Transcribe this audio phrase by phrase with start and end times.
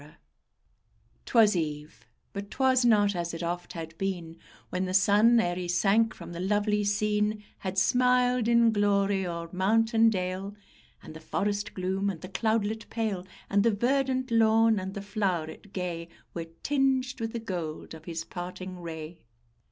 [1.27, 4.35] _'Twas eve; but 'twas not as it oft had been,
[4.71, 9.47] When the sun, ere he sank from the lovely scene, Had smiled in glory o'er
[9.51, 10.55] mount and dale,
[11.03, 15.71] And the forest gloom, and the cloudlet pale, And the verdant lawn, and the flow'ret
[15.71, 19.21] gay, Were tinged with the gold of his parting ray.